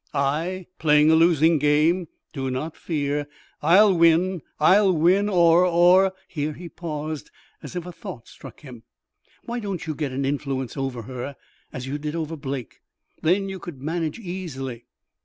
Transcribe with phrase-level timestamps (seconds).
[0.15, 2.07] "I playing a losing game?
[2.33, 3.27] Do not fear.
[3.61, 7.29] I'll win, I'll win, or or" Here he paused,
[7.61, 8.81] as if a thought struck him.
[9.43, 11.35] "Why don't you get an influence over her,
[11.71, 12.79] as you did over Blake?
[13.21, 14.85] Then you could manage easily."